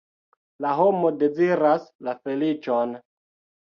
[0.65, 3.01] La homo deziras la feliĉon.